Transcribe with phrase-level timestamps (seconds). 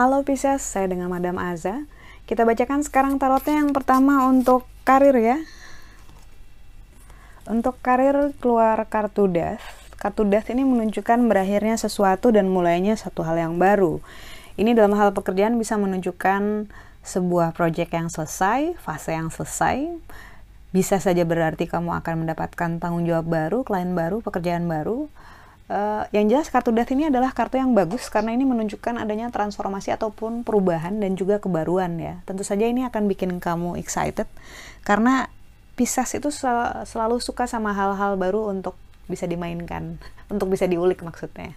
[0.00, 1.84] Halo Pisces, saya dengan Madam Aza.
[2.24, 5.36] Kita bacakan sekarang tarotnya yang pertama untuk karir ya.
[7.44, 9.60] Untuk karir keluar kartu death.
[10.00, 14.00] Kartu death ini menunjukkan berakhirnya sesuatu dan mulainya satu hal yang baru.
[14.56, 16.72] Ini dalam hal pekerjaan bisa menunjukkan
[17.04, 20.00] sebuah proyek yang selesai, fase yang selesai.
[20.70, 25.10] Bisa saja berarti kamu akan mendapatkan tanggung jawab baru, klien baru, pekerjaan baru
[25.70, 29.94] Uh, yang jelas kartu death ini adalah kartu yang bagus karena ini menunjukkan adanya transformasi
[29.94, 32.18] ataupun perubahan dan juga kebaruan ya.
[32.26, 34.26] Tentu saja ini akan bikin kamu excited
[34.82, 35.30] karena
[35.78, 38.74] Pisces itu sel selalu suka sama hal-hal baru untuk
[39.06, 40.02] bisa dimainkan,
[40.32, 41.54] untuk bisa diulik maksudnya.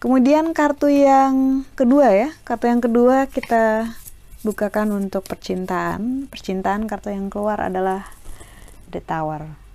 [0.00, 3.92] Kemudian kartu yang kedua ya, kartu yang kedua kita
[4.46, 6.30] bukakan untuk percintaan.
[6.30, 8.06] Percintaan kartu yang keluar adalah
[8.90, 9.68] The Tower.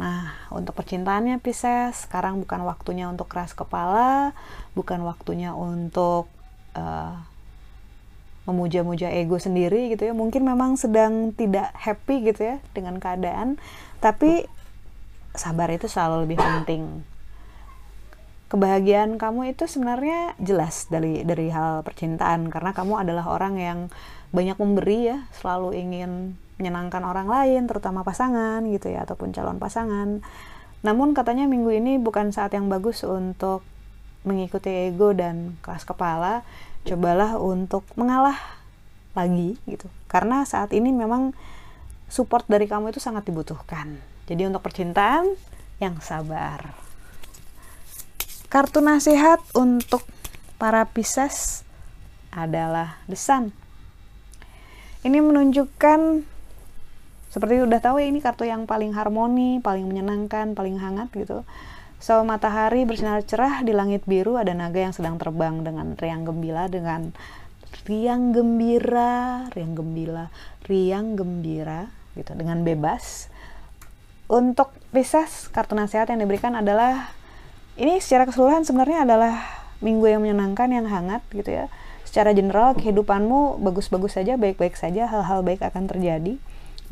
[0.00, 4.32] Nah, untuk percintaannya Pisces, sekarang bukan waktunya untuk keras kepala,
[4.72, 6.24] bukan waktunya untuk
[6.72, 7.20] uh,
[8.48, 10.14] memuja-muja ego sendiri gitu ya.
[10.16, 13.60] Mungkin memang sedang tidak happy gitu ya dengan keadaan,
[14.00, 14.48] tapi
[15.36, 17.04] sabar itu selalu lebih penting.
[18.50, 23.78] Kebahagiaan kamu itu sebenarnya jelas dari dari hal percintaan karena kamu adalah orang yang
[24.34, 30.18] banyak memberi ya, selalu ingin menyenangkan orang lain, terutama pasangan gitu ya, ataupun calon pasangan.
[30.82, 33.62] Namun katanya minggu ini bukan saat yang bagus untuk
[34.26, 36.42] mengikuti ego dan keras kepala.
[36.84, 38.36] Cobalah untuk mengalah
[39.12, 39.86] lagi gitu.
[40.08, 41.36] Karena saat ini memang
[42.08, 44.00] support dari kamu itu sangat dibutuhkan.
[44.26, 45.38] Jadi untuk percintaan
[45.78, 46.89] yang sabar.
[48.50, 50.02] Kartu nasihat untuk
[50.58, 51.62] para Pisces
[52.34, 53.46] adalah The.
[55.06, 56.26] Ini menunjukkan
[57.30, 61.46] seperti udah tahu ya ini kartu yang paling harmoni, paling menyenangkan, paling hangat gitu.
[62.02, 66.66] So matahari bersinar cerah di langit biru ada naga yang sedang terbang dengan riang gembira
[66.66, 67.14] dengan
[67.86, 70.26] riang gembira, riang gembira,
[70.66, 71.86] riang gembira
[72.18, 73.30] gitu dengan bebas.
[74.26, 77.14] Untuk Pisces, kartu nasihat yang diberikan adalah
[77.80, 79.40] ini secara keseluruhan sebenarnya adalah
[79.80, 81.72] minggu yang menyenangkan, yang hangat gitu ya.
[82.04, 86.36] Secara general kehidupanmu bagus-bagus saja, baik-baik saja, hal-hal baik akan terjadi.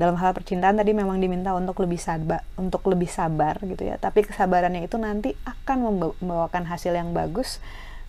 [0.01, 4.01] Dalam hal percintaan tadi memang diminta untuk lebih sabar untuk lebih sabar gitu ya.
[4.01, 7.61] Tapi kesabarannya itu nanti akan membawakan hasil yang bagus.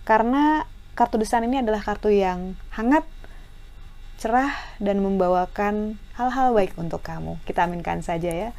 [0.08, 0.64] Karena
[0.96, 3.04] kartu desain ini adalah kartu yang hangat
[4.22, 7.36] cerah dan membawakan hal-hal baik untuk kamu.
[7.44, 8.50] Kita aminkan saja ya.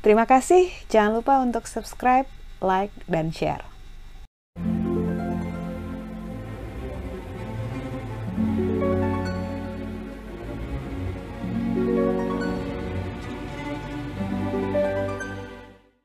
[0.00, 0.72] Terima kasih.
[0.88, 2.26] Jangan lupa untuk subscribe
[2.64, 3.67] like dan share